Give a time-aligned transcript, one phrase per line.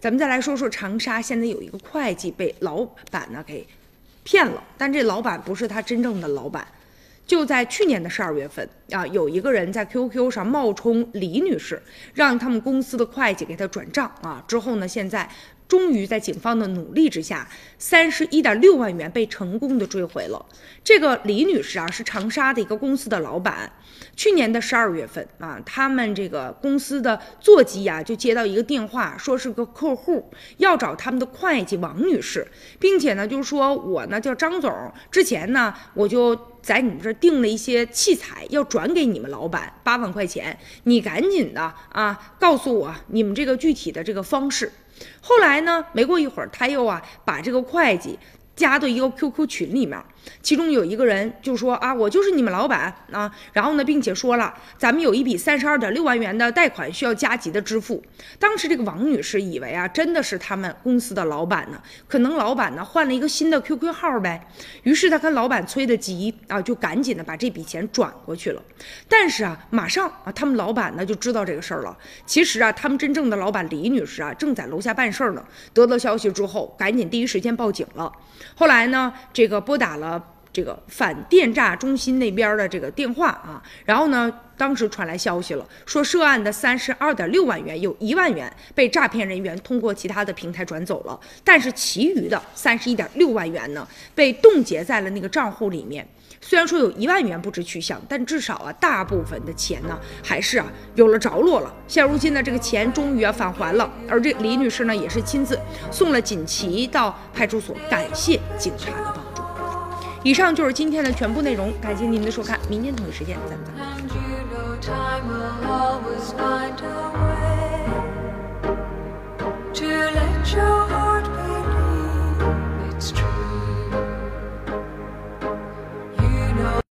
[0.00, 3.66] 咱们再来说说长沙，现在有一个会计被老板呢给
[4.22, 6.66] 骗了，但这老板不是他真正的老板。
[7.26, 11.82] 就在去年的十二月份啊，有一个人在 QQ 上冒充李女士，
[12.14, 14.44] 让他们公司的会计给他转账啊。
[14.46, 15.28] 之后呢，现在
[15.68, 17.48] 终于在警方的努力之下，
[17.78, 20.46] 三十一点六万元被成功的追回了。
[20.84, 23.72] 这个李女士啊，是长沙的一个公司的老板。
[24.14, 32.46] 去年的十二月份啊，他们这个公司的座机呀，就接到一个电话，说是个客户要找他们的会计王女士，
[32.78, 34.72] 并且呢，就是说我呢叫张总，
[35.10, 44.72] 之前呢我就在你们这订了一些器材，要转给你们老板八万块钱，你赶紧的啊，告诉我你们这个具体的这个方式。
[45.20, 48.18] 后来呢，没过一会儿，他又啊把这个会计
[48.56, 50.02] 加到一个 QQ 群里面。
[50.42, 58.02] 其中有一个人就说啊，我就是你们老板啊，然后呢，并且说了，咱们有一笔三十二点六万元的贷款需要加急的支付。
[58.40, 64.48] 当时这个王女士以为啊，真的是他们公司的老板呢，可能老板呢换了一个新的 QQ 号呗。
[64.82, 68.60] 于是她跟老板催的急啊，就赶紧的把这笔钱转过去了。
[69.08, 71.96] 但是啊，马上啊，他们老板呢就知道这个事儿了。
[72.26, 75.44] 其实啊，他们真正的老板李女士啊，正在楼下办事儿呢。
[75.72, 78.12] 得到消息之后，赶紧第一时间报警了。
[78.54, 80.22] 后来呢，这个拨打了。
[80.56, 96.08] 这个反电诈中心那边的这个电话啊，然后呢，当时传来消息了，说涉案的三十二点六万元有一万元被诈骗人员通过其他的平台转走了，但是其余的三十一点六万元呢，被冻结在了那个账户里面。
[96.40, 101.70] 虽然说有一万元不知去向，但至少啊，大部分的钱呢，还是啊有了着落了。
[101.86, 109.25] 现如今呢，这个钱终于啊返还了，而这李女士呢，也是亲自送了锦旗到派出所，感谢警察的帮。
[110.26, 113.90] 以上就是今天的全部内容，感谢您的收看，明天同一时间咱们再会。